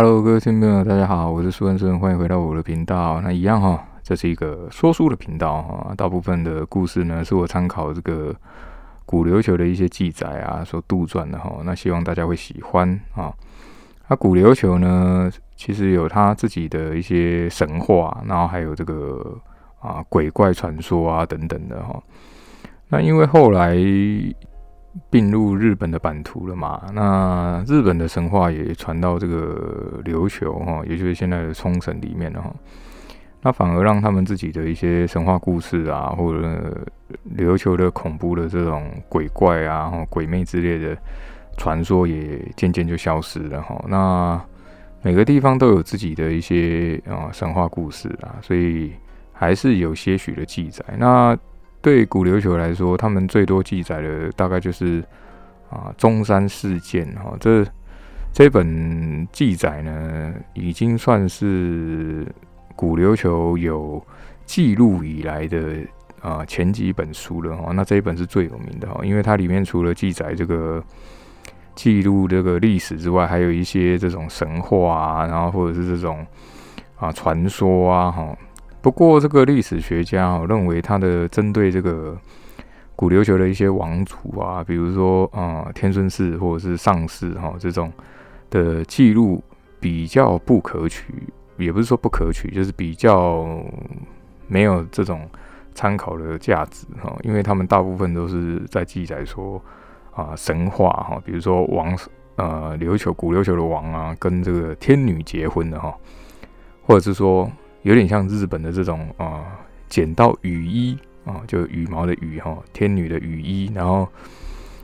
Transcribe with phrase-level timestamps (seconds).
[0.00, 3.20] Hello，各位听众朋友，大家好，我是苏恩生，欢迎回到我的频道。
[3.20, 8.32] 那一样哈，这是一个说书的频道哈，大部分的故事呢，是我参考这个
[9.04, 11.52] 古琉球的一些记载啊所杜撰的哈。
[11.64, 13.34] 那希望大家会喜欢啊。
[14.06, 19.36] 那古琉球呢，其实有他自己的一些神话，然后还有这个
[19.80, 22.00] 啊鬼怪传说啊等等的哈。
[22.86, 23.76] 那因为后来。
[25.10, 26.82] 并入日本的版图了嘛？
[26.92, 32.52] 那日本的神话也传到这个琉球哈，也就是现在的冲绳里面了哈。
[33.40, 36.86] 那反而让他们自己的一些神话故事啊，或者
[37.36, 40.96] 琉球的恐怖的这种鬼怪啊、鬼魅之类的
[41.56, 43.80] 传说，也渐渐就消失了哈。
[43.86, 44.40] 那
[45.02, 48.92] 每个地方都有自己的一些啊神话故事啊，所以
[49.32, 50.84] 还是有些许的记载。
[50.98, 51.38] 那
[51.80, 55.02] 对古琉球来说，他们最多记载的大概就是
[55.70, 57.64] 啊中山事件哈，这
[58.32, 62.26] 这本记载呢，已经算是
[62.74, 64.04] 古琉球有
[64.44, 65.76] 记录以来的
[66.20, 67.72] 啊前几本书了哈。
[67.72, 70.82] 那这一本是最有名的哈，因为它里面除了记载这个
[71.76, 76.26] 记录这个历史之外，还有一些这种神话啊，然后或者是这种
[76.96, 78.36] 啊传说啊哈。
[78.80, 82.16] 不过，这个历史学家哦认为，他的针对这个
[82.94, 87.92] 古琉球的一些王族啊，比如说啊天孙氏或者是上氏哈这种
[88.50, 89.42] 的记录
[89.80, 91.12] 比较不可取，
[91.56, 93.46] 也不是说不可取，就是比较
[94.46, 95.28] 没有这种
[95.74, 99.60] 参考的价值哈，因为他们大部分都是在记载说
[100.14, 101.98] 啊神话哈，比如说王
[102.36, 105.92] 呃琉球古琉球的王啊跟这个天女结婚的哈，
[106.86, 107.50] 或者是说。
[107.82, 109.44] 有点像日本的这种啊，
[109.88, 114.08] 捡到雨衣啊，就羽毛的羽哈，天女的雨衣，然后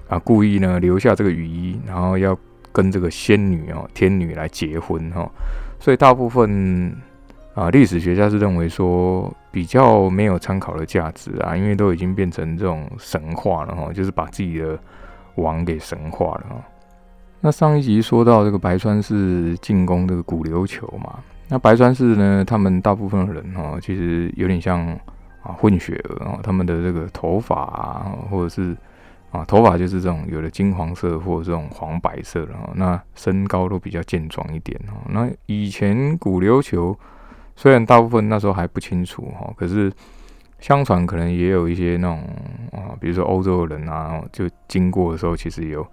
[0.09, 2.39] 啊，故意呢留下这个雨衣，然后要
[2.73, 5.31] 跟这个仙女哦，天女来结婚哈，
[5.81, 6.95] 所以大部分
[7.55, 14.79] 啊，历史学家是认为说比较没有参考的价值啊，因为都已经变成这种神话了哈，就是把自己的
[15.37, 16.65] 王给神化了哈。
[17.41, 21.19] 那上一集说到这个白川氏进攻这个古琉球嘛。
[21.49, 22.45] 那白川氏呢？
[22.45, 24.81] 他们大部分人哈，其实有点像
[25.43, 28.77] 啊混血儿啊，他们的这个头发啊，或者是
[29.31, 32.71] 啊头发就是这种有的金黄色或者这种黄白色的哈。
[32.75, 34.95] 那身高都比较健壮一点哈。
[35.11, 36.99] 那以前古琉球
[37.55, 39.93] 虽然大部分那时候还不清楚哈，可是
[40.61, 42.27] 相传可能也有一些那种
[42.73, 45.87] 啊，比如说欧洲人啊，就经过的时候其实有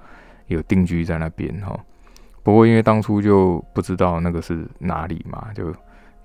[0.47, 1.78] 有定居在那边哈。
[2.44, 5.72] 不过，因为当初就不知道那个是哪里嘛，就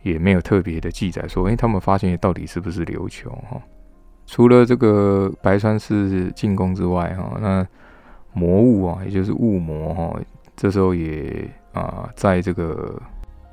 [0.03, 3.61] 也没有特别的记载说，哎，他们发现到底是不是琉球哈？
[4.27, 7.67] 除了这个白川氏进攻之外哈，那
[8.33, 10.19] 魔物啊，也就是雾魔哈，
[10.57, 12.99] 这时候也啊，在这个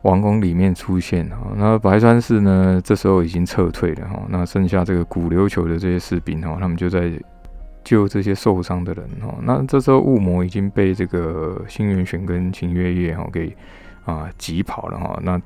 [0.04, 1.52] 王宫里面出现哈。
[1.58, 7.12] 那白川氏呢，这时候已经撤退了哈，那剩下这个古琉球的这些士兵哈，他们就在。
[7.84, 13.56] 救这些受伤的人哦，那这时候雾魔已经被这个新元玄跟秦月夜哈给
[14.06, 15.20] 啊挤跑了哈。
[15.24, 15.42] 那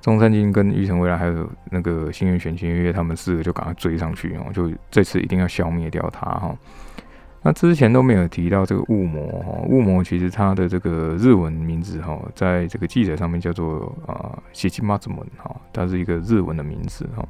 [0.00, 6.56] 中山靖跟玉成未来还有那个新元玄、秦月夜他们四个就赶快追上去哦，就这次一定要消灭掉他哈。
[7.44, 17.24] 那之前都没有提到这个雾魔哈，雾魔其实他的这个日文名字哈，在这个记载上面叫做啊西吉马子门哈，它是一个日文的名字哈。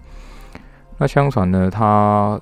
[0.98, 2.40] 那相传呢，它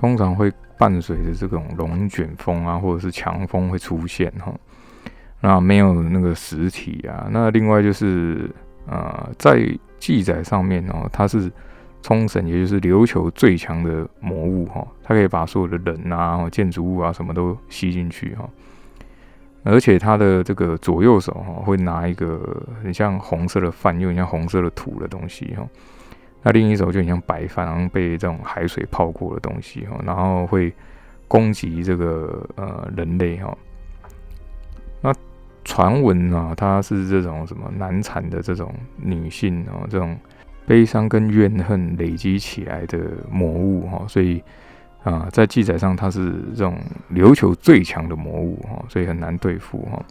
[0.00, 0.50] 通常会。
[0.80, 4.50] 伴随着这种龙卷风啊，或者是强风会出现哈，
[5.42, 7.28] 那没有那个实体啊。
[7.30, 8.50] 那另外就是
[8.86, 9.60] 呃，在
[9.98, 11.52] 记载上面哦，它是
[12.00, 18.48] 冲绳，也就是琉球最强的魔物哈，它可以把所有的人啊、建筑物啊什么都吸进去哈。
[19.64, 25.68] 而且它的这个左右手哈，会拿一个很像红色的饭，又很像红色的土的东西哈。
[26.42, 30.72] 那另一手就很像白饭，然后被这种海水泡过的东西哈，然后会
[31.28, 33.56] 攻击这个呃人类哈。
[35.02, 35.12] 那
[35.64, 40.16] 传闻啊，它是这种什么难产的这种女性哦，这种
[40.66, 42.98] 悲伤跟怨恨累积起来的
[43.30, 44.42] 魔物哈，所以
[45.02, 46.78] 啊，在记载上它是这种
[47.12, 50.02] 琉球最强的魔物哈，所以很难对付哈。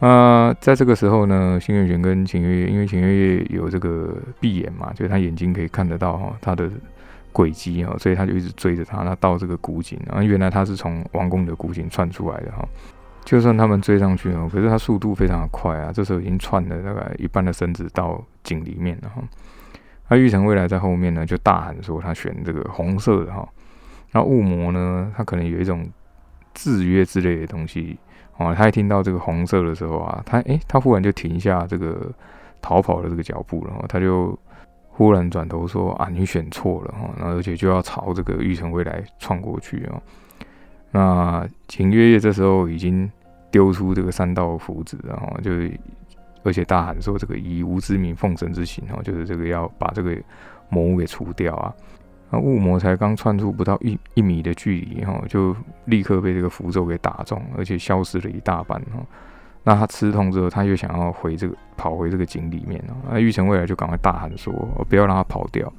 [0.00, 6.70] 啊，在这个时候呢，新月玄跟秦月夜，因为秦月夜有这个闭眼嘛，就是他眼睛可以看得到哈他的
[7.32, 9.02] 轨迹哈，所以他就一直追着他。
[9.02, 12.68] 那到这个古井，然后原来他是从王宫的古井窜出来的哈。
[13.24, 19.22] 就算他们追上去哦，可是他速度非常的快啊，这时候已经窜了大概一半的身子到井里面了哈。
[20.10, 23.48] 那玉成未来在后面呢，就大喊说他选这个红色的哈。
[24.12, 25.88] 那雾魔呢，他可能有一种
[26.52, 27.96] 制约之类的东西。
[28.36, 32.10] 哦，他一听到这个红色的时候啊，他诶，他忽然就停下这个
[32.60, 34.36] 逃跑的这个脚步了，他就
[34.88, 40.02] 忽然转头说啊，你选错了哈，然后而且就要朝这个玉成未来窜过去哦。
[40.90, 43.10] 那秦月月这时候已经
[43.50, 45.50] 丢出这个三道符纸，然后就
[46.42, 50.16] 而且大喊说这个以无之名奉神之行哦，就是这个要把这个
[50.68, 51.74] 魔物给除掉啊。
[52.34, 55.54] 那雾魔才刚窜出不到一一米的距离哈，就
[55.84, 59.00] 立刻被这个符咒给打中，而且消失了一大半哈。
[59.62, 62.94] 那他吃痛之后，他又想要回这个跑回这个井里面哦。
[63.08, 64.52] 那玉成未来就赶快大喊说
[64.90, 65.72] ：“不要让他跑掉！”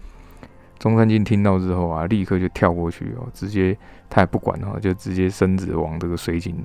[0.79, 3.77] 中山靖听到之后啊，立刻就跳过去哦，直接
[4.09, 6.55] 他也不管哈，就直接身子往这个水井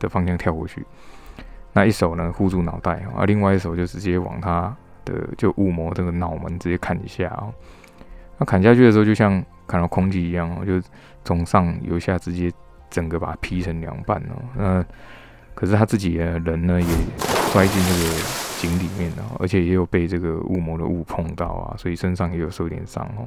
[0.00, 0.84] 的方向跳过去。
[1.72, 7.46] 那一手呢护住脑袋啊，另外一手就直接往他的就雾魔这个脑门直接砍一下啊。
[8.38, 10.80] 那砍下去的时候，就像砍到空气一样哦，就
[11.24, 12.52] 从上由下直接
[12.90, 14.36] 整个把它劈成两半哦。
[14.56, 14.84] 那
[15.54, 16.88] 可是他自己的人呢，也
[17.50, 18.14] 摔进这个
[18.58, 23.26] 井里面哦，而且也有被这个雾魔的雾碰到啊，所以身上也有受点伤哦。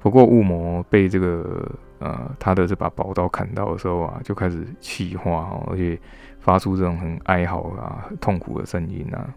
[0.00, 5.98] 不过雾魔被这个呃他的这把宝刀砍到的时候啊，就开始气化哦，而且
[6.40, 9.28] 发出这种很哀嚎啊、痛苦的声音啊。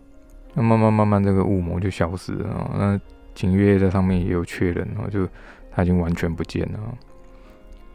[0.53, 2.71] 那慢慢慢慢，这个雾魔就消失了。
[2.77, 3.00] 那
[3.33, 5.27] 景月在上面也有确认哦，就
[5.71, 6.80] 他已经完全不见了。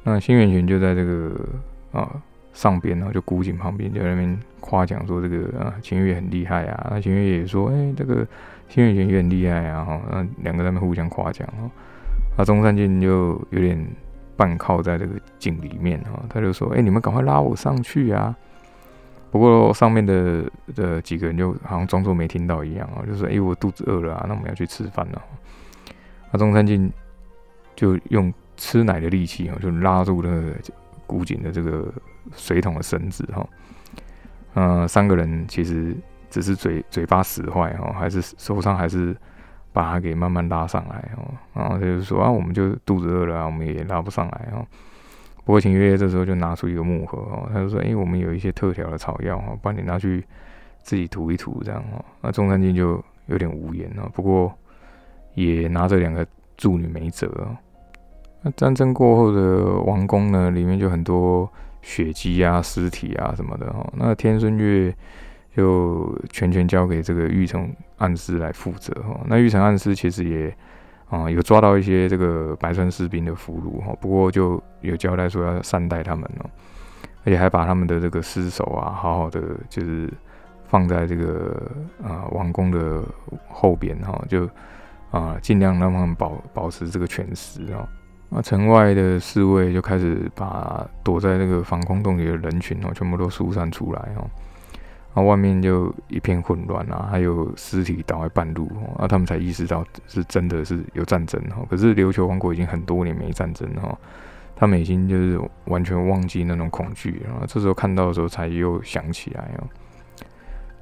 [0.05, 1.49] 那新元玄就在这个
[1.93, 2.21] 啊
[2.53, 6.89] 上边呢，就古井旁边就在那边夸奖说这个啊秦月很厉害啊。
[6.91, 8.27] 那秦月也说，哎，这个
[8.69, 9.85] 新元玄也很厉害啊。
[9.85, 11.71] 哈，那两个在那边互相夸奖哦。
[12.37, 13.79] 那中山靖就有点
[14.37, 18.35] 半靠在这个井里面哈，他就说，哎，你们赶快拉我上去啊！
[19.31, 25.23] 不过上面的的几个人就好像装作没听到一样啊，就说：“哎，我肚子饿了啊，那我们要去吃饭了。”
[26.33, 26.91] 那中山靖
[27.77, 30.55] 就用吃奶的力气啊，就拉住那个
[31.07, 31.93] 古井的这个
[32.33, 33.47] 水桶的绳子哈。
[34.55, 35.95] 嗯，三个人其实
[36.31, 39.15] 只是嘴嘴巴使坏哈，还是手上还是
[39.73, 41.35] 把他给慢慢拉上来哦。
[41.53, 44.67] 然后他就说：“啊，我们就肚子饿了啊，我们也拉不上来哦。”
[45.49, 50.23] 不过秦月这时候就拿出一个木盒哦，他就说：“哎，我们有一些特调的草药哈，帮你拿去
[50.83, 54.53] 自己涂一涂这样哦。”那中山靖就有点无言了，不过
[55.33, 56.27] 也拿着两个
[56.59, 57.49] 助女没辙。
[58.43, 61.51] 那战争过后的王宫呢，里面就很多
[61.81, 63.91] 血迹啊、尸体啊什么的哦。
[63.97, 64.95] 那天孙月
[65.57, 69.19] 就全权交给这个玉成暗司来负责哈。
[69.25, 70.55] 那玉成暗司其实也。
[71.09, 76.51] 啊，有抓到一些这个白川士兵的俘虏哈，不过就有交代说要善待他们哦，
[77.25, 79.41] 而且还把他们的这个尸首啊，好好的
[79.71, 80.13] 就是
[80.67, 81.71] 放在这个
[82.03, 83.03] 啊王宫的
[83.49, 84.47] 后边哈，就
[85.11, 87.89] 啊尽量让他们保保持这个全尸啊。
[88.29, 94.29] 那城外的侍卫就开始把躲在那个防空洞里的人群哦，全部都疏散出来哦。
[95.15, 101.67] 那外面就一片混乱啊，还有尸体倒在半路，啊，他们才意识到是真的是有战争哈。
[101.69, 103.99] 可是琉球王国已经很多年没战争哈，
[104.55, 109.65] 他们已经就是完全忘记那种恐惧，然后这时候看到的时候才又想起来哦。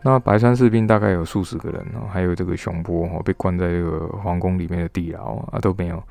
[0.03, 6.03] 那白山士兵大概有数十个人哦，还有这个熊波哦，被关在这个皇宫里面的地牢啊都没有。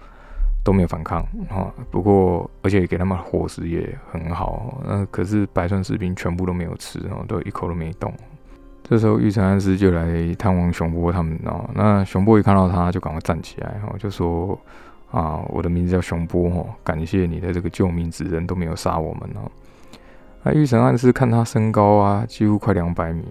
[0.65, 8.11] 都没有反抗啊，不过而且给他们伙食也很好，那可是白川士兵全部都没有吃哦，都一口都没动。
[8.83, 14.59] 这时候玉成安师就来探望熊波他们哦，那熊波一看到他就赶快站起来哦，就说
[15.11, 19.49] 啊，我的名字叫熊波哦，感谢你的这个救命之恩，都没有杀我们哦。
[20.41, 23.23] 那玉成安师看他身高啊，几乎快两百米，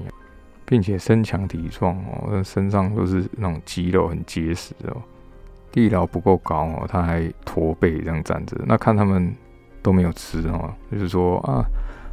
[0.64, 5.02] 并且身强体壮哦，身上都是那种肌肉很结实哦。
[5.74, 8.56] 地牢不够高哦，他还驼背这样站着。
[8.64, 9.34] 那看他们
[9.82, 11.64] 都没有吃哦，就是说啊，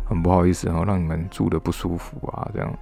[0.03, 2.73] 很不好意思哦，让你们住的不舒服啊这样。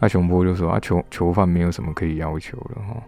[0.00, 3.00] 那熊波就说啊，囚囚犯没有什么可以要求的哈。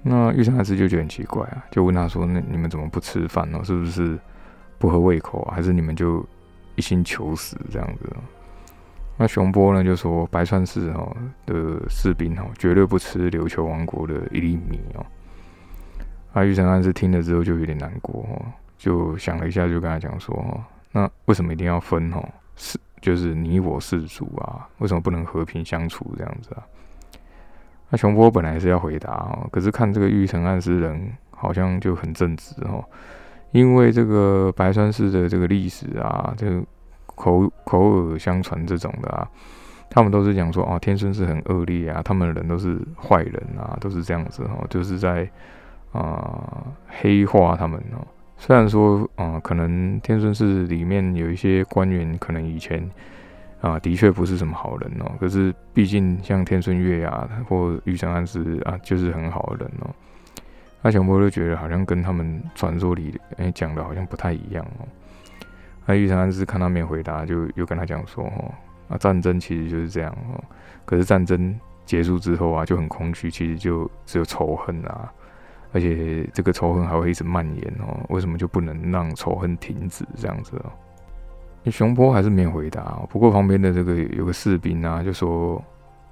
[0.00, 3.60] 那玉山大师就觉得很奇怪啊，就问他说：“那你们怎么不吃饭呢？
[3.64, 4.16] 是不是
[4.78, 6.24] 不合胃口，还是你们就
[6.76, 8.08] 一心求死这样子？”
[9.18, 11.12] 那熊波呢就说：“白川市哈
[11.44, 15.04] 的士兵哈，绝对不吃琉球王国的一粒米哦。”
[16.34, 18.42] 那玉成安是听了之后就有点难过哦，
[18.76, 20.60] 就想了一下，就跟他讲说
[20.92, 22.22] ：“那为什么一定要分哦？
[22.54, 26.62] 是就是你我氏族啊，为什么不能和平相处这样子啊？”
[27.90, 32.84] 那熊波本来是要回答哦，可是看这个玉成安是人好像就很正直哦，
[33.50, 36.62] 因为这个白川市的这个历史啊，这个
[37.06, 39.26] 口口耳相传这种的啊，
[39.90, 45.28] 他们都是讲说哦，天生是很恶劣啊，他们的人都是坏人啊，都是这样子哦，就是在。
[45.92, 48.06] 啊，黑化他们哦。
[48.36, 52.88] 虽然说，啊，可能天顺寺里面有一些官员，可能以前
[53.60, 55.10] 啊，的确不是什么好人哦。
[55.18, 59.90] 可是毕竟像天顺月啊或玉成安是啊，就是很好的人哦。
[60.80, 64.86] 那熊波就觉得好像跟他们传说里哎讲的好像不太一样哦。
[65.84, 68.54] 那玉成安是看他没回答，就又跟他讲说哦，
[68.88, 70.40] 啊战争其实就是这样哦。
[70.84, 75.12] 可是战争结束之后啊，就很空虚，其实就只有仇恨啊。
[75.72, 80.72] 而且这个仇恨还会一直蔓延哦，为什么就不能让仇恨停止这样子哦？
[81.70, 82.98] 熊波还是没有回答。
[83.10, 85.62] 不过旁边的这个有个士兵啊，就说：“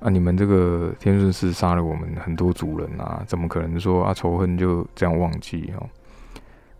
[0.00, 5.88] 啊，你们这个天顺寺杀了我们很多族人啊，怎么可能说啊仇恨就这样忘记哦？”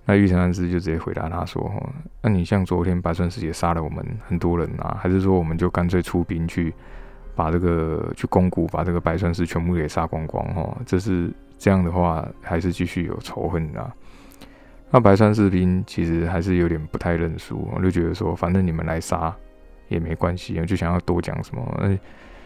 [0.05, 1.89] 那玉成安师就直接回答他说：“哦，
[2.21, 6.75] 那你像昨天白川师姐杀了我们很多人啊，还是说我们就干脆出兵去
[7.35, 10.45] 把这个去攻谷，把这个白川氏全部给杀光光？
[10.55, 13.93] 哦，这是。”这样的话，还是继续有仇恨啊。
[14.91, 19.35] 那白川士兵其实还是有点不太认输，我就觉得说，反正你们来杀
[19.89, 21.99] 也没关系，就想要多讲什么，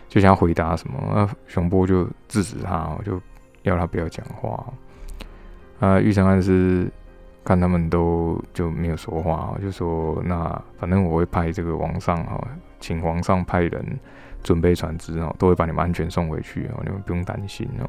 [0.08, 0.98] 就想要回答什么。
[1.14, 3.20] 那熊波就制止他，我就
[3.62, 4.64] 要他不要讲话。
[5.80, 6.90] 啊，玉成安是
[7.44, 12.40] 看他们都就没有说话，我就说那反正我会派这个皇上哈，
[12.80, 13.98] 请皇上派人
[14.42, 17.88] 准备船只哦，都会把你们安全送回去哦，你们不用担心哦。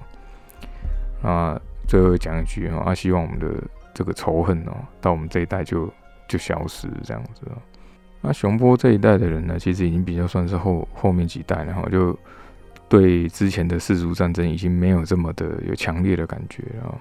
[1.21, 3.47] 啊，最后讲一句哦，啊，希望我们的
[3.93, 5.91] 这个仇恨哦，到我们这一代就
[6.27, 7.41] 就消失这样子。
[8.21, 12.17] 那熊波这一代的人呢，其实已经比较算是后后面几代，然后就
[12.89, 16.97] 对之前的世族战争已经没有这么的有强烈的感觉了。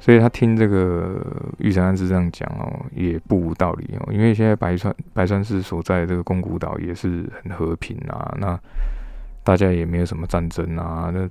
[0.00, 1.24] 所以他听这个
[1.58, 8.58] 玉山安是这样讲哦，也不无道理哦，因为现在白川白川市所在这个宫古岛也是很和平啊，那
[9.42, 11.28] 大家也没有什么战争啊，那。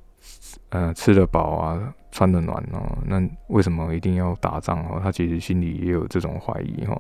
[0.70, 5.00] 呃，吃得饱啊，穿得暖哦，那为什么一定要打仗哦？
[5.02, 7.00] 他其实心里也有这种怀疑哈，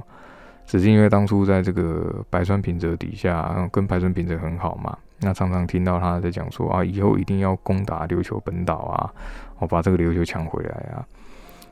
[0.65, 9.13] 只是因为当初在这个白川平泽底下，跟白川平泽很好嘛，那常常听到他在讲说啊，以后一定要攻打琉球本岛啊，
[9.60, 11.05] 我把这个琉球抢回来啊，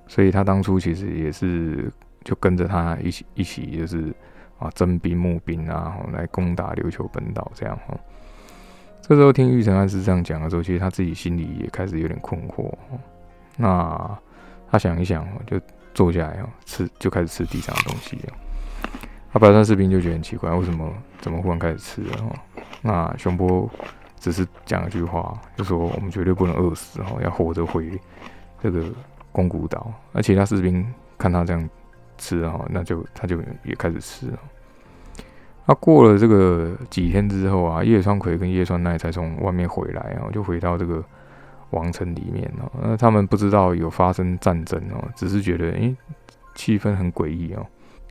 [0.07, 1.91] 所以他当初其实也是
[2.23, 4.13] 就跟着他一起一起就是
[4.57, 7.97] 啊征兵募兵啊，来攻打琉球本岛这样哈。
[9.05, 12.73] 这时候听玉成安师这样讲的时候，其实他自己心里也开始有点困惑。
[13.57, 14.17] 那
[14.71, 15.59] 他想一想，就
[15.93, 18.17] 坐下来哦，吃就开始吃地上的东西。
[19.33, 22.35] 他白川士兵就觉得很奇怪，为什么怎么忽然开始吃了？
[22.81, 23.69] 那熊波
[24.21, 27.99] 只是讲一句话，就说我们绝对不能饿死哦，要活着回
[28.61, 28.85] 这个
[29.33, 29.91] 宫古岛。
[30.13, 30.85] 那其他士兵
[31.17, 31.69] 看他这样
[32.17, 34.39] 吃哦，那就他就也开始吃了。
[35.65, 41.01] 那过了这个几天之后啊，叶川葵跟叶川奈才从外面回来啊，就回到这个
[41.69, 42.69] 王城里面哦。
[42.81, 45.95] 那他们不知道有发生战争哦，只是觉得诶
[46.53, 47.65] 气氛很诡异哦。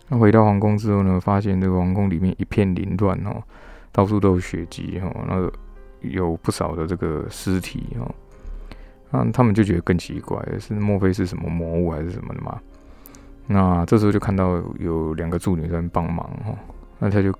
[0.09, 3.43] 那回到皇宫之后呢，发现这个皇宫里面一片凌乱哦，
[3.93, 8.11] 到处都有血迹哦，那有不少的这个尸体哦。
[9.11, 12.59] 那他们就觉得更奇怪，是莫非是什么魔物还是什么的吗？
[13.47, 16.57] 那这时候就看到有两个助理在帮忙哦。
[17.05, 17.35] 那他就，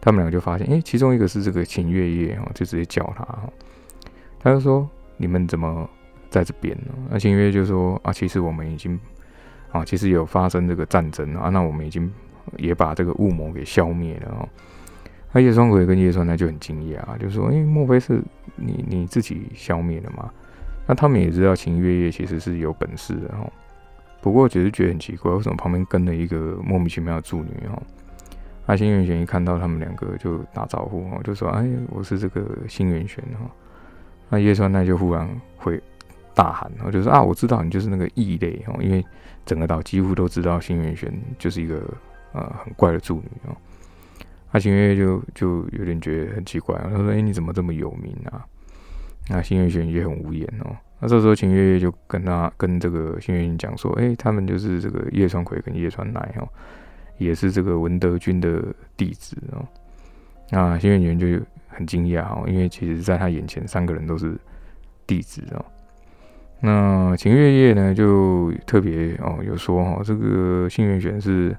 [0.00, 3.52] 他们两个就发现，哎，其中一个是这个秦月夜哦，就直接叫他哈，
[4.38, 4.88] 他就说
[5.18, 5.90] ：“你们怎么
[6.30, 8.96] 在这边呢？”那秦月就说：“啊，其实我们已经
[9.72, 12.08] 啊，其实有发生这个战争啊，那我们已经
[12.56, 14.48] 也把这个雾魔给消灭了哦。”
[15.34, 18.22] 那叶双鬼跟叶双呢就很惊讶，就说：“哎，莫非是
[18.54, 20.30] 你你自己消灭了吗？”
[20.86, 23.52] 那他们也知道秦月夜其实是有本事的哦，
[24.20, 27.82] 不过只是觉得很奇怪，为什么旁边跟了一个莫名其妙的助女哦？
[28.66, 33.50] 阿新元玄一看到他们两个就打招呼哦，就说：“哎，我是这个新元玄哈。”
[34.30, 35.82] 那叶川奈就忽然会
[36.34, 39.04] 大喊哦，就说：“啊，我知道你就是那个异类哦，因为
[39.44, 41.82] 整个岛几乎都知道新元玄就是一个
[42.32, 43.56] 呃很怪的助女哦。”
[44.52, 48.46] 那新月月就就有点觉得很奇怪，他说：“哎，你怎么这么有名啊？”
[49.28, 50.76] 那新元玄也很无言哦。
[51.00, 56.48] 那这时候秦月月就跟他跟这个新元玄讲说：“哎，他们就是这个叶川葵跟叶川奈哦。”
[57.20, 58.64] 也是这个文德军的
[58.96, 59.62] 弟子哦，
[60.50, 61.26] 那新元元就
[61.68, 64.36] 很惊讶哦，因为其实在他眼前三个人都是
[65.06, 65.62] 弟子哦。
[66.60, 71.54] 那秦月夜呢就特别哦有说哈，这个新元玄是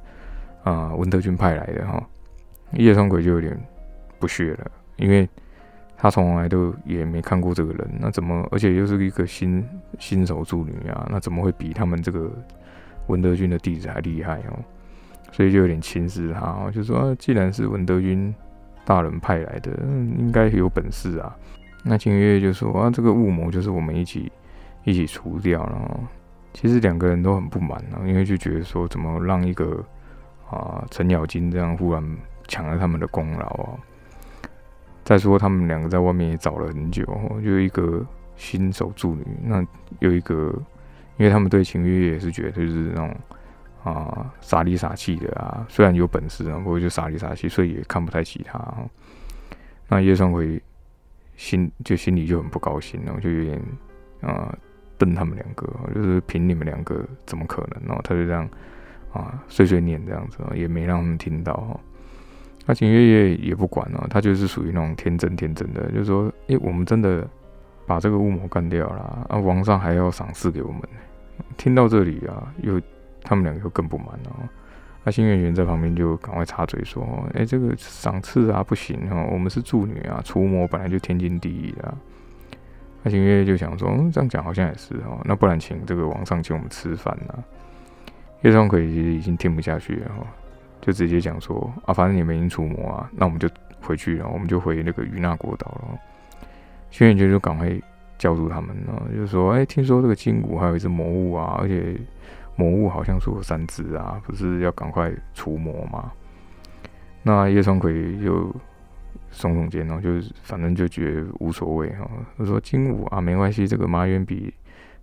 [0.63, 2.03] 啊文德军派来的哈，
[2.73, 3.55] 叶双鬼就有点
[4.19, 5.29] 不屑了，因为
[5.95, 9.63] 他从来都也没看过这个人，那怎么而且又是一个新
[9.99, 12.31] 新手助女啊，那怎么会比他们这个
[13.05, 14.59] 文德军的弟子还厉害哦？
[15.31, 18.33] 所以就有点轻视他，就说：“既然是文德军
[18.85, 19.71] 大人派来的，
[20.17, 21.35] 应该有本事啊。”
[21.83, 24.31] 那秦月就说：“啊，这个雾魔就是我们一起
[24.83, 25.99] 一起除掉了。”
[26.53, 29.83] 其实两个人都很不满啊，因为就觉得说，怎么让一个
[30.49, 32.03] 啊程咬金这样忽然
[32.47, 33.79] 抢了他们的功劳啊？
[35.05, 37.03] 再说他们两个在外面也找了很久，
[37.43, 39.65] 就一个新手助女，那
[39.99, 40.53] 有一个，
[41.17, 43.15] 因为他们对秦月月也是觉得就是那种
[43.83, 48.59] 啊傻里傻气的啊，虽然有本事啊，不过就傻里傻气，所以也看不太起他。
[49.87, 50.61] 那叶双辉
[51.35, 53.61] 心就心里就很不高兴，然后就有点
[54.21, 54.55] 啊
[54.97, 57.81] 瞪他们两个，就是凭你们两个怎么可能？
[57.87, 58.47] 然后他就这样
[59.11, 61.79] 啊碎碎念这样子，也没让他们听到。
[62.67, 67.27] 那秦月月也不管了，他就是属于那种天真天真的，就是说，诶，我们真的
[67.87, 70.81] 把这个巫魔干掉了，啊，王上还要赏赐给我们。
[71.57, 72.79] 听到这里啊，又
[73.23, 74.49] 他们两个又更不满了。
[75.03, 81.93] 那新月圆在旁边就赶快插嘴说：“哎，这个赏赐啊不行哦，我们是助女啊，除魔本来就天经地义的。”
[83.01, 87.43] 那新月就想说：“嗯，这样讲好像也是哦，那不然请这个王上请我们吃饭呢？”
[88.43, 90.11] 叶双葵其实已经听不下去了。
[90.81, 93.47] 就直接讲说啊，反正你们已经除魔啊，那我们就
[93.81, 95.99] 回去了，我们就回那个与那国岛了。
[96.89, 97.71] 轩辕觉就赶快
[98.19, 101.95] 叫住他们了，就说：“哎，听说这个金武还有一只魔物啊，而且
[102.55, 106.11] 魔物好像说有三只啊，不是要赶快除魔吗？”
[107.23, 108.53] 那叶双葵就
[109.31, 112.09] 耸耸肩哦，就是反正就觉得无所谓哈。
[112.37, 114.53] 他说：“金武啊，没关系，这个麻远比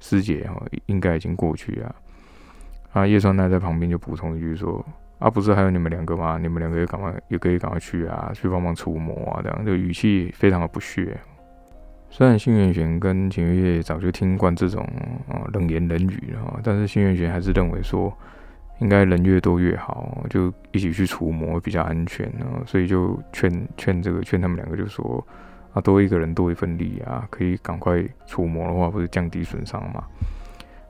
[0.01, 1.95] 师姐哈应该已经过去啊。”
[2.93, 4.85] 啊，叶双奈在旁边就补充一句说。
[5.19, 6.39] 啊，不是还有你们两个吗？
[6.41, 11.19] 你们两个也赶快，也可以赶快去啊，去帮忙除魔啊，这样就语气非常的不屑。
[12.11, 14.83] 虽然新元玄跟秦月月早就听惯这种
[15.29, 18.13] 啊冷言冷语了，但是新元玄还是认为说，
[18.81, 25.25] 应该人越多越好，就一起去除魔比较安全啊，所以就劝劝这个劝他们两个就说，
[25.73, 30.05] 啊多一个人多一份力啊，可以赶快除魔的话，不是降低损伤嘛？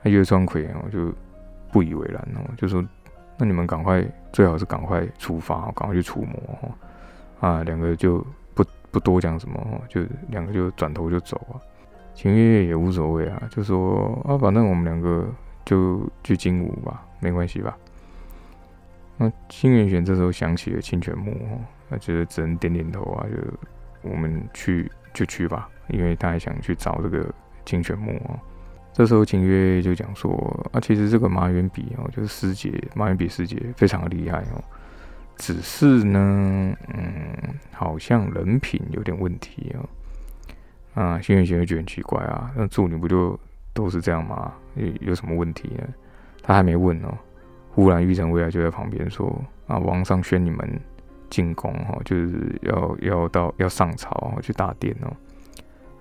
[0.03, 1.13] 那月双葵我就
[1.73, 2.85] 不以为然哦，就说。
[3.41, 6.75] 那你们赶快，最好是赶快出发，赶快去除魔
[7.39, 7.63] 啊！
[7.63, 8.19] 两个就
[8.91, 11.61] 不多讲什么，就两个就转头就走啊。
[12.15, 15.27] 秦月月也无所谓啊，就说啊，反正我们两个
[15.65, 17.77] 就去金武吧，没关系吧。
[19.17, 21.59] 那新元玄这时候想起了清泉木哦，
[21.91, 27.33] 他觉得只能点点头啊，就我们去就去吧，因为他还想去找这个
[27.65, 28.39] 清泉木哦。
[28.93, 30.33] 这时候秦月就讲说
[30.73, 34.63] 啊，其实这个马远比哦，就是师姐马远比师姐非常的厉害哦，
[35.39, 37.33] 只是呢，嗯，
[37.73, 39.89] 好像人品有点问题哦。
[41.01, 43.39] 啊，新月贤会觉得很奇怪啊，那助理不就
[43.73, 44.53] 都是这样吗？
[44.75, 45.89] 有有什么问题呢？
[46.43, 47.17] 他还没问哦，
[47.71, 50.81] 忽然玉成未来就在旁边说啊，王上宣你们
[51.31, 55.13] 进宫哦，就是要要到要上朝去大殿哦。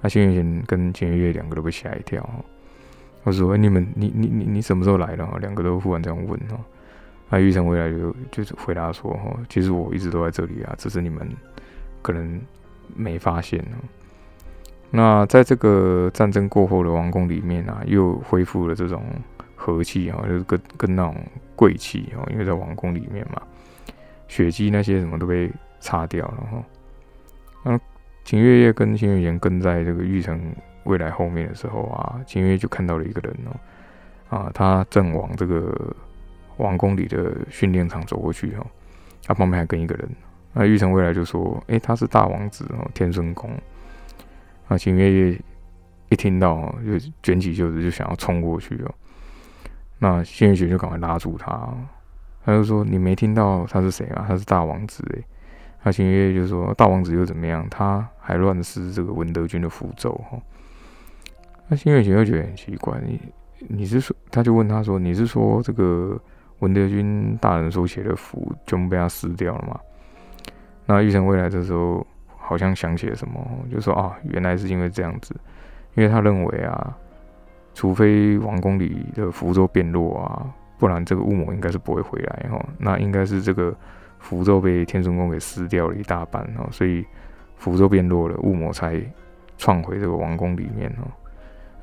[0.02, 2.22] 那新月贤跟秦月月两个都被吓一跳。
[2.24, 2.44] 哦
[3.24, 6.56] 我说：“你们，你你你你什么时候来的？”两个都忽然这样问哦。
[7.30, 11.28] 那玉成回来就就是回答说：“哈，其实我一直都在这里啊，只是你们
[12.02, 12.40] 可能
[12.96, 13.78] 没发现哦。”
[14.90, 19.04] 那在这个战争过后的王宫里面啊，又恢复了这种
[19.56, 21.16] 和气啊，就是跟跟那种
[21.56, 23.42] 贵气哦，因为在王宫里面嘛，
[24.28, 26.64] 血迹那些什么都被擦掉了哈。
[27.64, 27.80] 那
[28.24, 30.40] 秦月夜跟秦月言跟在这个玉成。
[30.88, 33.60] 未来后面的时候啊，秦月就看到了一个人哦，
[34.38, 35.94] 啊，他正往这个
[36.58, 38.66] 王宫里的训练场走过去哦，
[39.24, 40.10] 他旁边还跟一个人，
[40.54, 43.50] 那玉成未来就说，哎，他是大王子哦，天生宫。
[44.68, 45.40] 啊，秦月月
[46.10, 46.92] 一听到就
[47.24, 48.94] 卷起袖子就想要冲过去哦，
[50.00, 51.74] 那新月雪就赶快拉住他，
[52.44, 54.26] 他就说，你没听到他是谁啊？
[54.28, 55.24] 他是大王子哎。
[55.84, 57.66] 那秦月月就说，大王子又怎么样？
[57.70, 60.38] 他还乱撕这个文德军的符咒哈。
[61.70, 63.22] 那新月玄又觉得很奇怪，你
[63.70, 66.20] 你是说，他就问他说：“你是说这个
[66.60, 69.80] 文德军大人手写的符全部被他撕掉了嘛？”
[70.86, 75.36] 那玉成未来这时候好像想起了什么，就说：“啊，原来是因为这样子，
[75.96, 76.98] 因为他认为啊，
[77.74, 82.66] 除非王宫里的符咒变弱啊，不然这个雾魔应该是不会回来哈。
[82.78, 83.76] 那应该是这个
[84.20, 87.06] 符咒被天孙宫给撕掉了一大半哦，所以
[87.58, 89.02] 符咒变弱了，雾魔才
[89.58, 91.08] 窜回这个王宫里面哦。”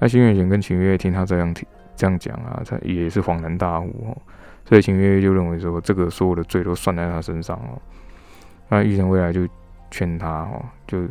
[0.01, 4.17] 那新月玄跟秦月听他这样听这样讲啊，他也是恍然大悟哦，
[4.65, 7.81] 所以秦月月就认为说，这个所有的罪都算在他身上哦。
[8.69, 9.47] 那玉成未来就
[9.91, 11.07] 劝他哦，就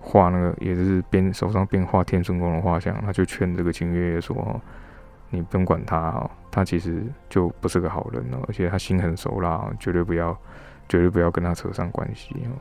[0.00, 4.60] 画那个也是边手上边画天孙宫的画像，他就劝这个秦月月说，
[5.30, 10.36] 你不用管他哦，他其实就不是个好人哦，而且他心狠手辣，绝对不要
[10.88, 12.56] 绝对不要跟他扯上关系哦。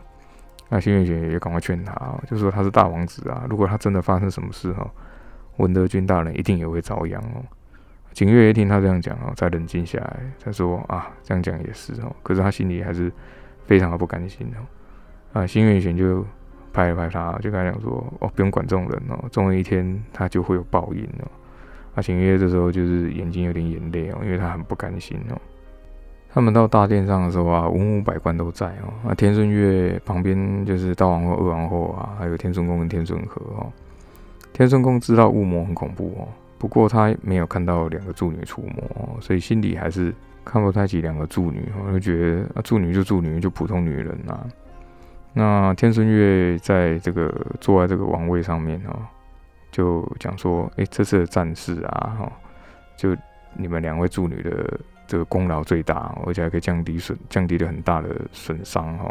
[0.70, 4.86] 那新月姐也赶快劝他，就说他是大王子啊，如果他真的发生什么事哈。
[5.58, 7.42] 文德军大人一定也会遭殃哦。
[8.18, 13.12] 景月一听他这样讲哦，才冷静下来，他说：“啊，这样讲也是哦。”可是他心里还是
[13.68, 14.66] 非常的不甘心哦。
[15.34, 16.26] 啊，新月玄就
[16.74, 21.30] 拍了拍他，就跟他讲说：“哦，不用管这种人哦，总有一天他就会有报应哦。”
[21.94, 25.38] 啊，景月这时候就是眼睛有点眼泪哦，因为他很不甘心哦。
[26.28, 28.92] 他们到大殿上的时候啊，文武百官都在哦。
[29.06, 33.72] 那天顺月旁边就是大王后、二王后啊，还有天顺宫跟天顺和哦。
[34.54, 44.46] 天顺宫知道雾魔很恐怖哦，不过他没有看到两个助女出没，所以心里还是看不太起两个助女，我就觉得啊，助女就助女，就普通女人啊。
[45.34, 49.00] 那天孙月在这个坐在这个王位上面哦，
[49.72, 52.32] 就讲说：“哎，这次的战事啊，哈，
[52.96, 53.16] 就
[53.56, 59.10] 你们两位助女的。”这个功劳最大，而且还可以降低损，降低了很大的损伤哈，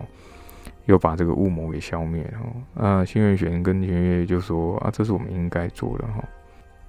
[0.84, 2.22] 又把这个雾魔给消灭
[2.74, 2.86] 哈。
[2.86, 6.22] 啊，新月玄跟天月就说啊，这是我们应该做的哈。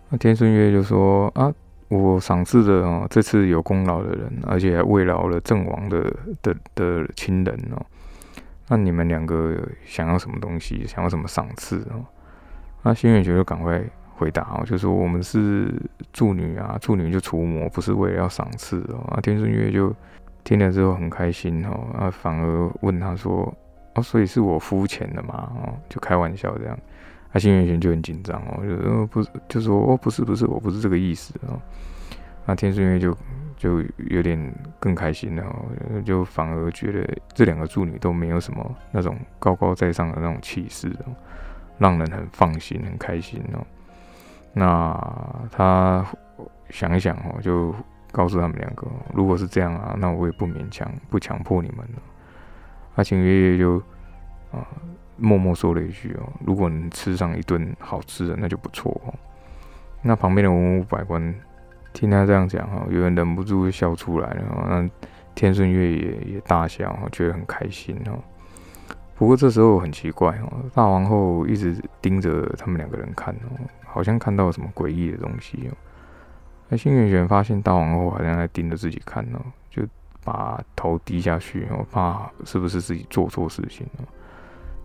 [0.10, 1.54] 那天顺月就说啊，
[1.90, 7.86] 我赏赐的哦，这次有功劳的人，而且还慰劳了阵亡的的的亲人哦。
[8.68, 10.86] 那你们两个想要什么东西？
[10.88, 12.06] 想要什么赏赐哦？
[12.84, 13.82] 那新月就赶快。
[14.20, 15.72] 回答哦，就说我们是
[16.12, 18.98] 助女啊，助女就除魔，不是为了要赏赐哦。
[19.12, 19.94] 啊，天顺月就
[20.44, 23.56] 听了之后很开心哦，啊，反而问他说，
[23.94, 25.52] 哦，所以是我肤浅的嘛？
[25.62, 26.76] 哦，就开玩笑这样。
[27.32, 31.60] 啊，新月玄就很紧张哦，就呃不是，就说哦不是不是，我不是这个意思哦。
[32.46, 33.16] 那天顺月就
[33.58, 34.40] 就有点
[34.80, 35.44] 更开心了，
[36.06, 41.14] 就反而觉得这两个助女都没有什么那种高高在上的那种气势哦，
[41.78, 43.66] 让人很放心很开心哦。
[44.54, 44.98] 那
[45.52, 46.06] 他
[46.70, 47.76] 想一想哦，就
[48.12, 52.02] 告诉他们两个，如果是这样啊，那我也不勉强，不强迫你们了。
[52.96, 53.78] 阿晴爷爷就
[54.52, 54.66] 啊
[55.18, 59.14] 默默说了一句哦，如果能吃上一顿好吃的，那就不错哦。
[60.02, 61.34] 那旁边的文武百官
[61.92, 64.68] 听他这样讲哈，有人忍不住笑出来了。
[64.70, 64.90] 那
[65.34, 68.20] 天顺月也也大笑，觉得很开心哦。
[69.16, 75.74] 不过这时候很奇怪哦，大王后一直盯着他们两个人看哦，好像看到了什么诡异的东西哦。
[76.70, 79.82] 那新月玄发现大王后好像在盯着自己看哦，就
[80.24, 84.06] 把头低下去哦，怕是不是自己做错事情哦。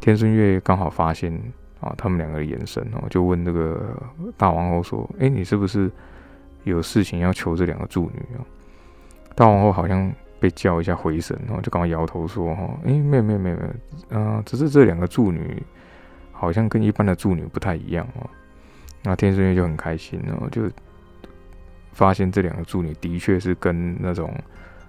[0.03, 1.33] 天顺月刚好发现
[1.81, 3.97] 啊，他们两个的眼神哦，就问这个
[4.37, 5.91] 大王后说：“哎，你是不是
[6.65, 8.45] 有事情要求这两个助女啊？”
[9.35, 10.13] 大王后好像。
[10.43, 15.63] 被叫一下回神，然后就赶快摇头说：“哈，哎，没有没有没有，啊，只是这两个助女
[16.33, 18.29] 好像跟一般的助女不太一样哦。”
[19.05, 20.69] 那天顺月就很开心哦，就
[21.93, 24.35] 发现这两个助女的确是跟那种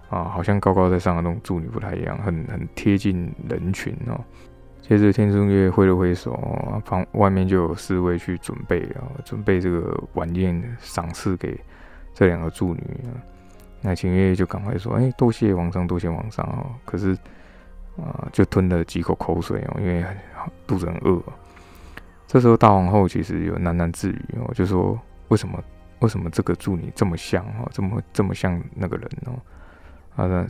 [0.10, 4.20] 啊，好像高高在上的那种助女不太一样，很很贴近人群哦。
[4.86, 6.34] 接着天顺月挥了挥手，
[6.84, 11.58] 旁外面就有侍卫去准备啊，准备这个晚宴赏赐给
[12.14, 12.84] 这两个助女。
[13.82, 17.18] 那秦月就赶快说：“哎，多谢皇上，多谢皇上哦。”可是
[17.96, 20.06] 啊，就吞了几口口水哦，因为
[20.68, 21.22] 肚子很饿。
[22.28, 25.64] 这时候大皇后其实有喃喃自语哦，就说：“为什么？
[26.00, 27.70] 为什么这个助女这么像哦？
[27.72, 29.40] 这么这么像那个人哦？”
[30.18, 30.46] 啊，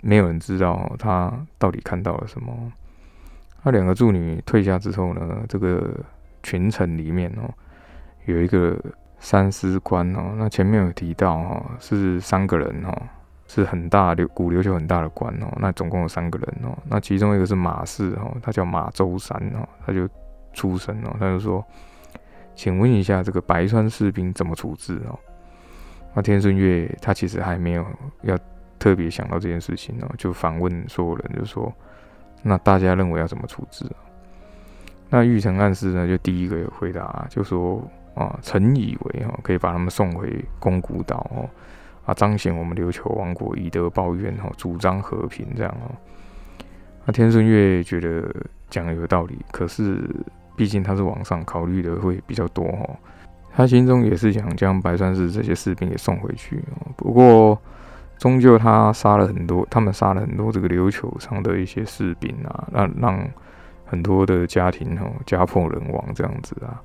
[0.00, 2.72] 没有人知道他到底看到了什么。
[3.62, 5.92] 那两个助女退下之后呢，这个
[6.42, 7.52] 群臣里面哦，
[8.26, 8.78] 有一个。
[9.20, 12.96] 三司官哦，那前面有提到哦，是三个人哦，
[13.48, 20.08] 是很大的古琉球很大的官哦，那总共有三个人哦，那其中一个是马氏哦，他叫马周山哦，他就
[20.52, 21.66] 出声哦，他就说，
[22.54, 25.18] 请问一下这个白川士兵怎么处置哦？
[26.14, 27.84] 那天顺月他其实还没有
[28.22, 28.38] 要
[28.78, 31.74] 特别想到这件事情哦，就反问所有人，就说，
[32.42, 33.84] 那大家认为要怎么处置？
[35.10, 37.82] 那玉成暗示呢，就第一个回答就说。
[38.14, 41.48] 啊，臣以为哈可以把他们送回宫古岛哦，
[42.04, 45.94] 啊，彰显我们琉球王国以德报怨哈，主张和平这样哦。
[47.04, 48.28] 那天顺月觉得
[48.68, 50.04] 讲的有道理，可是
[50.56, 52.90] 毕竟他是王上，考虑的会比较多哈。
[53.54, 57.56] 他心中也是想将白川氏这些士兵给送回去哦，不过
[58.18, 63.30] 终究他杀了很多，他们杀了很多这个琉球上的一些士兵啊，让让
[63.86, 66.82] 很多的家庭哦家破人亡这样子啊。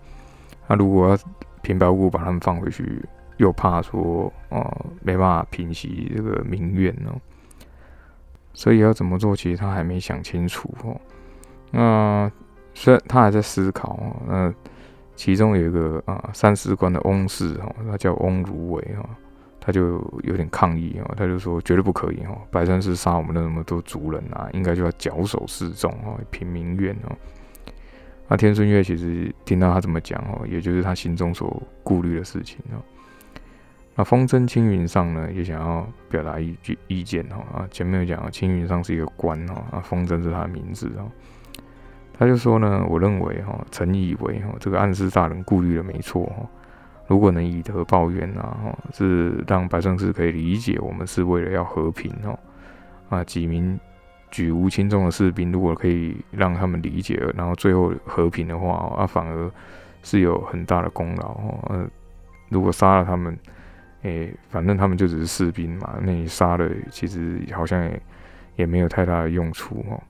[0.67, 1.17] 那如果要
[1.61, 3.03] 平白无故把他们放回去，
[3.37, 7.19] 又怕说哦没办法平息这个民怨哦，
[8.53, 10.95] 所以要怎么做，其实他还没想清楚哦。
[11.71, 12.31] 那
[12.75, 14.53] 虽然他还在思考哦，那
[15.15, 19.09] 其中有一个啊三司官的翁氏哦，他叫翁如伟哦，
[19.65, 27.15] 他就有点抗议哦，他就说绝对不可以哦，白山氏杀我们那么多族人啊，应该就要绞首示众哦，平民怨哦。
[28.27, 32.83] 那天顺月其实听到他这么讲哦，也就是他心中所顾虑的事情哦。
[33.95, 37.37] 那风筝青云上呢，也想要表达一句意见哦。
[37.53, 41.09] 啊，前面有讲青云上是一个官哦，啊，风筝是他的名字哦。
[42.11, 46.45] 他就说呢，我认为哈，臣以为哈，这个暗示大人顾虑的没错哈。
[47.07, 52.37] 如果能以德报怨啊，哈，是让白胜士可以理解我们是为了要和平哦。
[53.09, 53.79] 啊，几名
[54.31, 59.51] 举无轻重的士兵，如果可以让他们理解，然后最后和平的话，啊，反而
[60.01, 61.87] 是有很大的功劳哦。
[62.49, 63.37] 如果杀了他们，
[64.03, 68.01] 诶，反正他们就只是士兵嘛，那你杀了，其实好像也
[68.55, 70.01] 也没有太大的用处哦。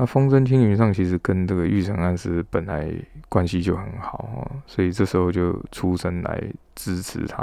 [0.00, 2.88] 那风筝青云上其实跟这个玉成安师本来
[3.28, 6.40] 关系就很好哦，所以这时候就出声来
[6.76, 7.42] 支持他。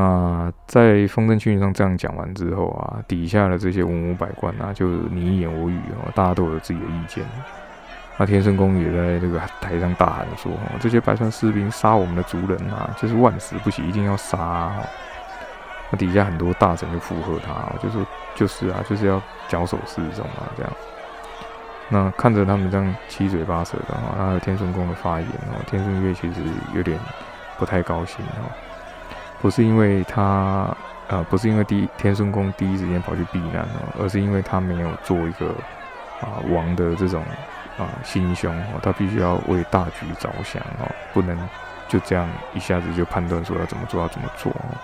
[0.00, 7.24] 啊，在风筝青云上这样讲完之后啊，底下的这些文武百官啊，就你一言我语哦，大家都有自己的意见。
[8.16, 14.72] 那天圣公也在这个台上大喊说：“哦，这些白川士兵杀我们的族人啊，就是万死不起，一定要杀。”
[15.90, 20.72] 那底下很多大臣就附和他，就说：“就是啊，就是要绞首示众啊，这样。”
[21.88, 26.40] 那看着他们这样七嘴八舌的话，还有天顺宫的发言哦，天顺月其实
[26.74, 26.98] 有点
[27.58, 28.48] 不太高兴哦，
[29.40, 30.74] 不是因为他
[31.08, 35.48] 呃，不是因为第天顺宫第一时间跑去避难哦，而是因为他没有做一个
[36.20, 37.22] 啊王的这种
[37.76, 41.36] 啊心胸哦，他必须要为大局着想哦，不能
[41.88, 44.78] 就这样一下子就判断说要怎么做要怎么做哦。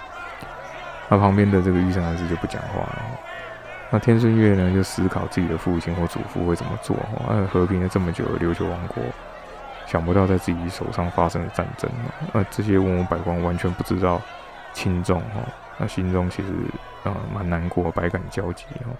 [1.08, 3.02] 那旁边的这个御神还是就不讲话了。
[3.90, 6.94] 那天顺月呢，就思考自己的父亲或祖父会怎么做。
[6.96, 9.02] 哦，和平了这么久的琉球王国，
[9.86, 11.90] 想不到在自己手上发生了战争。
[12.34, 14.20] 呃，这些文武百官完全不知道
[14.74, 15.18] 轻重。
[15.20, 15.40] 哦，
[15.78, 16.48] 那心中其实
[17.04, 18.66] 呃蛮难过，百感交集。
[18.84, 18.92] 哦，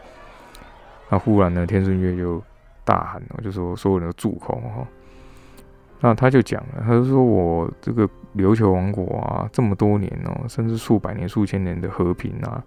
[1.11, 2.42] 那忽然呢，天顺月就
[2.83, 4.55] 大喊，就说所有人都住口。
[4.55, 4.87] 哈，
[6.01, 12.64] 那他就讲了，他就说我这个琉球王国啊，这么多年哦，甚至数百年、数千年的和平啊。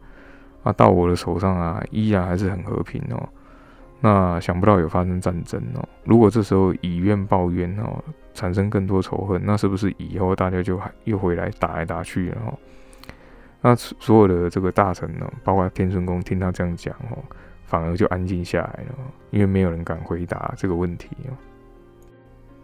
[0.63, 3.30] 啊，到我的手上啊，依然还是很和平哦。
[4.00, 5.88] 那想不到有发生战争哦。
[6.04, 12.58] 如果这时候以怨报怨哦，产生更多仇恨，那是不是以后大家就还又回来打来打去了哦？
[13.62, 17.17] 那所有的这个大臣呢，包括天顺宫，听他这样讲哦，
[17.65, 18.95] 反而就安静下来了，
[19.30, 21.34] 因为没有人敢回答这个问题哦。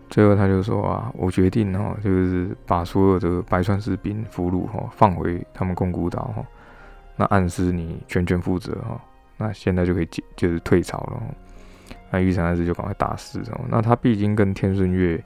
[0.09, 6.43] 最后他就说啊，我决定哦，就是把所有的白川士兵俘虏哈，放回他们宫古岛哈。
[7.17, 9.01] 那暗示你全权负责哈，
[9.37, 11.23] 那现在就可以解，就是退潮了。
[12.09, 13.59] 那玉成暗示就赶快打死哦。
[13.67, 15.21] 那他毕竟跟天顺月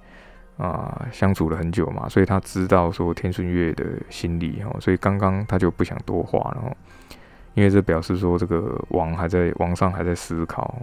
[0.57, 6.75] 啊相处了很久嘛，所以他知道说天顺月的心理哈，所以刚刚他就不想多话了，
[7.53, 10.81] 因为这表示说这个王还在王上还在思考。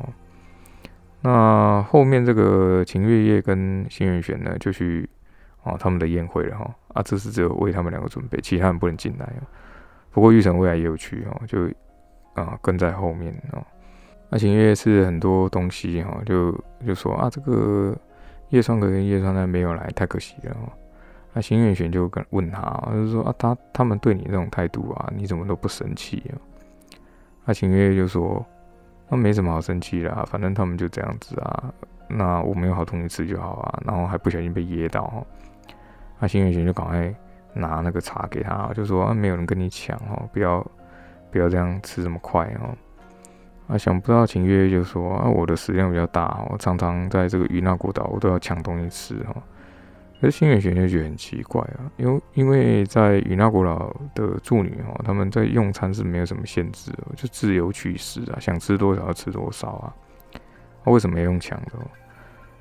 [1.20, 5.08] 那后面这个秦月夜跟新元玄呢，就去
[5.64, 6.70] 哦他们的宴会了哈。
[6.94, 9.26] 啊，这是只有为他们两个准备，其他人不能进来
[10.18, 11.70] 不过玉成未来也有去哦，就
[12.34, 13.62] 啊跟在后面哦。
[14.28, 16.50] 那秦月是很多东西哈，就
[16.84, 17.96] 就说啊这个
[18.48, 20.56] 叶川哥跟叶川奈没有来，太可惜了。
[21.32, 26.34] 那新月玄就跟问他，就是说啊他他们对你这种态度啊，你怎么都不生气啊？
[27.44, 28.44] 那秦月就说
[29.08, 31.72] 那没什么好生气的，反正他们就这样子啊。
[32.08, 35.24] 那我们有好东西吃就好啊，然后还不小心被噎到哈。
[36.18, 37.14] 那新月玄就赶快。
[37.54, 40.64] 拿那个茶给他，就说啊，没有人跟你抢哦，不要
[41.30, 42.74] 不要这样吃这么快哦。
[43.68, 49.34] 啊，想不到秦月月就说啊，我的食量比较大，我常常在这个与那国岛，我都要抢东西吃哈。
[50.20, 59.94] 可是新月玄就觉得很奇怪啊，因为因为在与那国岛的助女哈，他们在用餐是没有什么限制哦，就自由取食啊，想吃多少就吃多少啊。
[60.84, 61.72] 那为什么要用抢的？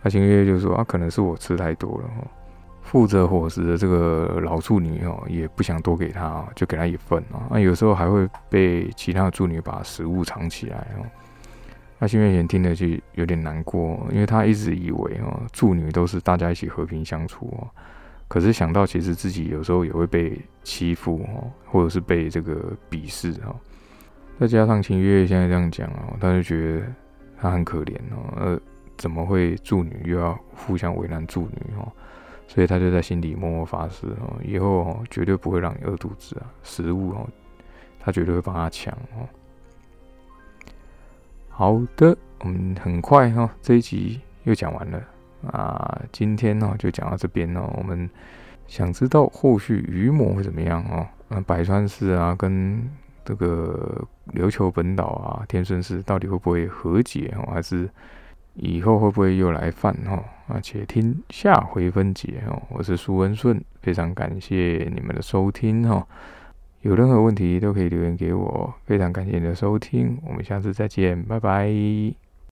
[0.04, 2.28] 那秦月就说啊，可能是我吃太多了哈。
[2.90, 7.44] 负责伙食的这个老助女哦，也不想多给她，就给她一份哦。
[7.52, 11.06] 那有时候还会被其他的助女把食物藏起来哦。
[12.00, 17.68] 那新月贤听了就有点难过，因为他一直以为哦，助女都是大家一起和平相处哦。
[18.30, 23.54] 可是想到其实自己有时候也会被欺负哦，或者是被这个鄙视哦。
[24.40, 26.86] 再加上秦月现在这样讲哦，他就觉得
[27.38, 28.34] 他很可怜哦。
[28.38, 28.60] 呃，
[28.98, 31.92] 怎么会助女又要互相为难助女哦？
[32.48, 37.28] 所以他就在心里默默发誓哦，以后哦绝对不会让你饿肚子啊，食物哦，
[38.00, 39.28] 他绝对会帮他抢哦。
[41.50, 45.04] 好的，我们很快哈，这一集又讲完了
[45.52, 47.70] 啊，今天呢就讲到这边哦。
[47.78, 48.10] 我们
[48.66, 51.06] 想知道后续余魔会怎么样哦？
[51.28, 52.90] 那百川市啊，跟
[53.26, 54.02] 这个
[54.34, 57.52] 琉球本岛啊，天顺市到底会不会和解哦？
[57.52, 57.90] 还是？
[58.60, 60.24] 以后会不会又来犯哈？
[60.48, 62.62] 啊，且听下回分解哦。
[62.70, 66.06] 我是苏文顺，非常感谢你们的收听哦。
[66.82, 72.27] 有任何问题都可以留言给我，非常感谢你的收听，我们下次再见，拜拜。